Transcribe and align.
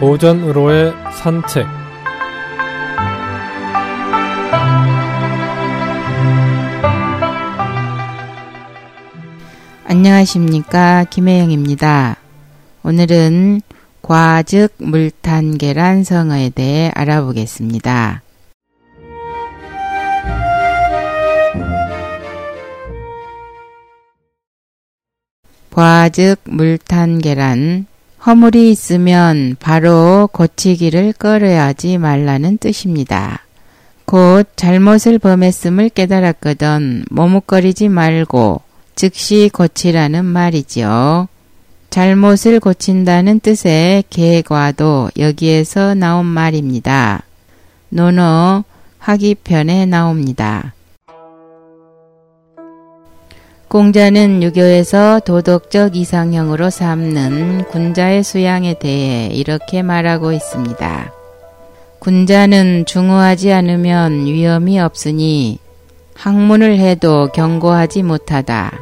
오전으로의 0.00 0.92
산책 1.12 1.66
안녕하십니까 9.86 11.04
김혜영입니다. 11.04 12.16
오늘은 12.82 13.60
과즉 14.00 14.74
물탄 14.78 15.58
계란 15.58 16.02
성어에 16.02 16.50
대해 16.50 16.90
알아보겠습니다. 16.94 18.22
과즉 25.70 26.40
물탄 26.44 27.18
계란 27.20 27.86
허물이 28.24 28.70
있으면 28.70 29.56
바로 29.58 30.28
고치기를 30.32 31.12
꺼려하지 31.14 31.98
말라는 31.98 32.58
뜻입니다. 32.58 33.40
곧 34.04 34.48
잘못을 34.54 35.18
범했음을 35.18 35.88
깨달았거든 35.88 37.06
머뭇거리지 37.10 37.88
말고 37.88 38.62
즉시 38.94 39.50
고치라는 39.52 40.24
말이지요. 40.24 41.26
잘못을 41.90 42.60
고친다는 42.60 43.40
뜻의 43.40 44.04
계과도 44.08 45.10
여기에서 45.18 45.94
나온 45.94 46.24
말입니다. 46.26 47.24
논어 47.88 48.64
하기편에 48.98 49.86
나옵니다. 49.86 50.74
공자는 53.72 54.42
유교에서 54.42 55.20
도덕적 55.20 55.96
이상형으로 55.96 56.68
삼는 56.68 57.68
군자의 57.70 58.22
수양에 58.22 58.74
대해 58.78 59.28
이렇게 59.28 59.80
말하고 59.80 60.32
있습니다. 60.32 61.10
군자는 61.98 62.84
중후하지 62.84 63.50
않으면 63.50 64.26
위험이 64.26 64.78
없으니 64.78 65.58
학문을 66.12 66.80
해도 66.80 67.30
경고하지 67.32 68.02
못하다. 68.02 68.74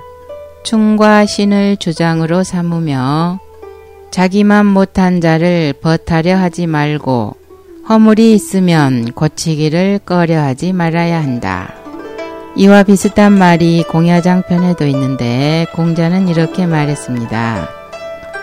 충과 0.65 1.25
신을 1.25 1.77
주장으로 1.77 2.43
삼으며 2.43 3.39
자기만 4.11 4.67
못한 4.67 5.21
자를 5.21 5.73
버타려 5.73 6.37
하지 6.37 6.67
말고 6.67 7.37
허물이 7.89 8.35
있으면 8.35 9.13
고치기를 9.13 10.01
꺼려 10.05 10.41
하지 10.41 10.73
말아야 10.73 11.23
한다. 11.23 11.80
이와 12.57 12.83
비슷한 12.83 13.33
말이 13.33 13.85
공야장편에도 13.85 14.87
있는데 14.87 15.67
공자는 15.75 16.29
이렇게 16.29 16.67
말했습니다. 16.67 17.69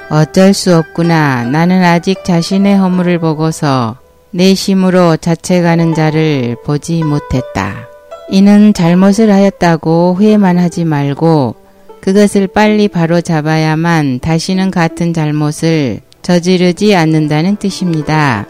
어쩔 0.10 0.54
수 0.54 0.76
없구나. 0.76 1.44
나는 1.44 1.84
아직 1.84 2.24
자신의 2.24 2.78
허물을 2.78 3.20
보고서 3.20 3.98
내심으로 4.32 5.18
자책하는 5.18 5.94
자를 5.94 6.56
보지 6.66 7.04
못했다. 7.04 7.88
이는 8.30 8.74
잘못을 8.74 9.32
하였다고 9.32 10.16
후회만 10.18 10.58
하지 10.58 10.86
말고 10.86 11.56
그것을 12.02 12.48
빨리 12.48 12.88
바로 12.88 13.20
잡아야만 13.20 14.20
다시는 14.20 14.72
같은 14.72 15.14
잘못을 15.14 16.00
저지르지 16.22 16.96
않는다는 16.96 17.58
뜻입니다. 17.58 18.46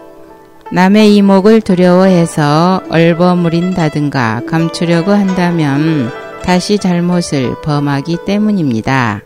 남의 0.72 1.16
이목을 1.16 1.62
두려워해서 1.62 2.82
얼버무린다든가 2.90 4.42
감추려고 4.48 5.12
한다면 5.12 6.12
다시 6.44 6.78
잘못을 6.78 7.56
범하기 7.64 8.18
때문입니다. 8.26 9.22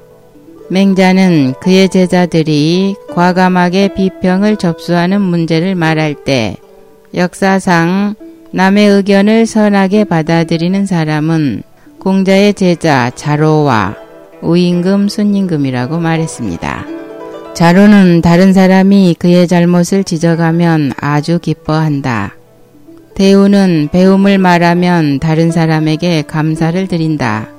맹자는 0.69 1.55
그의 1.59 1.89
제자들이 1.89 2.95
과감하게 3.13 3.95
비평을 3.95 4.57
접수하는 4.57 5.19
문제를 5.21 5.75
말할 5.75 6.13
때 6.13 6.57
역사상 7.13 8.15
남의 8.51 8.87
의견을 8.87 9.45
선하게 9.45 10.05
받아들이는 10.05 10.85
사람은 10.85 11.63
공자의 11.99 12.53
제자 12.53 13.11
자로와 13.13 13.95
우임금 14.41 15.07
순임금이라고 15.07 15.99
말했습니다. 15.99 16.90
자로는 17.53 18.21
다른 18.21 18.53
사람이 18.53 19.15
그의 19.19 19.47
잘못을 19.47 20.03
지적하면 20.03 20.93
아주 20.97 21.37
기뻐한다. 21.37 22.35
대우는 23.13 23.89
배움을 23.91 24.37
말하면 24.37 25.19
다른 25.19 25.51
사람에게 25.51 26.23
감사를 26.23 26.87
드린다. 26.87 27.49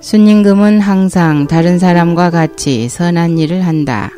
순임금은 0.00 0.80
항상 0.80 1.46
다른 1.46 1.78
사람과 1.78 2.30
같이 2.30 2.88
선한 2.88 3.38
일을 3.38 3.66
한다. 3.66 4.10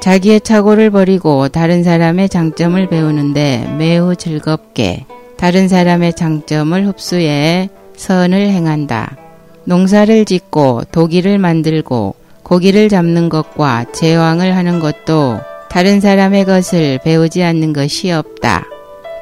자기의 0.00 0.42
착오를 0.42 0.90
버리고 0.90 1.48
다른 1.48 1.82
사람의 1.82 2.28
장점을 2.28 2.88
배우는데 2.88 3.74
매우 3.78 4.14
즐겁게 4.14 5.06
다른 5.36 5.66
사람의 5.66 6.14
장점을 6.14 6.86
흡수해 6.86 7.70
선을 7.96 8.48
행한다. 8.48 9.16
농사를 9.64 10.24
짓고 10.24 10.82
도기를 10.92 11.38
만들고 11.38 12.19
고기를 12.50 12.88
잡는 12.88 13.28
것과 13.28 13.92
제왕을 13.92 14.56
하는 14.56 14.80
것도 14.80 15.38
다른 15.68 16.00
사람의 16.00 16.46
것을 16.46 16.98
배우지 17.04 17.44
않는 17.44 17.72
것이 17.72 18.10
없다. 18.10 18.66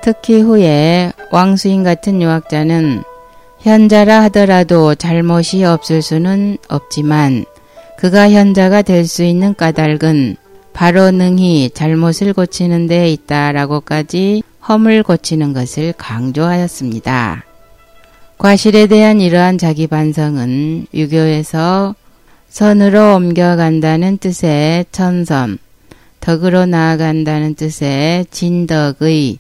특히 0.03 0.41
후에 0.41 1.13
왕수인 1.31 1.85
같은 1.85 2.23
유학자는 2.23 3.03
현자라 3.61 4.23
하더라도 4.23 4.95
잘못이 4.95 5.63
없을 5.65 6.01
수는 6.01 6.57
없지만 6.69 7.45
그가 7.99 8.31
현자가 8.31 8.81
될 8.81 9.05
수 9.07 9.25
있는 9.25 9.55
까닭은 9.55 10.37
바로 10.73 11.11
능히 11.11 11.69
잘못을 11.75 12.33
고치는 12.33 12.87
데 12.87 13.11
있다라고까지 13.11 14.43
험을 14.67 15.03
고치는 15.03 15.53
것을 15.53 15.93
강조하였습니다. 15.99 17.45
과실에 18.39 18.87
대한 18.87 19.21
이러한 19.21 19.59
자기 19.59 19.87
반성은 19.87 20.87
유교에서 20.95 21.95
선으로 22.49 23.15
옮겨간다는 23.17 24.19
뜻의 24.19 24.87
천선, 24.91 25.59
덕으로 26.21 26.67
나아간다는 26.67 27.55
뜻의 27.55 28.27
진덕의 28.31 29.39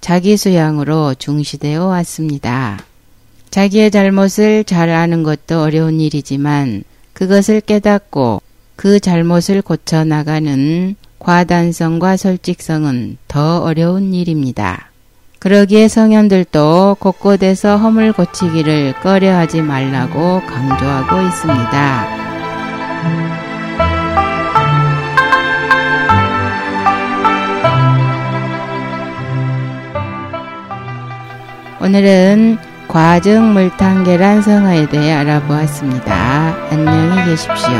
자기 0.00 0.36
수양으로 0.36 1.14
중시되어 1.14 1.86
왔습니다. 1.86 2.78
자기의 3.50 3.90
잘못을 3.90 4.64
잘 4.64 4.90
아는 4.90 5.22
것도 5.22 5.62
어려운 5.62 6.00
일이지만 6.00 6.84
그것을 7.12 7.60
깨닫고 7.60 8.42
그 8.76 9.00
잘못을 9.00 9.62
고쳐 9.62 10.04
나가는 10.04 10.94
과단성과 11.18 12.16
솔직성은 12.16 13.16
더 13.26 13.58
어려운 13.58 14.14
일입니다. 14.14 14.90
그러기에 15.40 15.88
성현들도 15.88 16.96
곳곳에서 17.00 17.76
허물 17.76 18.12
고치기를 18.12 18.94
꺼려하지 19.00 19.62
말라고 19.62 20.40
강조하고 20.46 21.26
있습니다. 21.26 22.27
오늘은 31.80 32.58
과증 32.86 33.54
물탕 33.54 34.04
계란 34.04 34.42
성어에 34.42 34.88
대해 34.88 35.12
알아보았습니다. 35.12 36.68
안녕히 36.70 37.24
계십시오. 37.24 37.70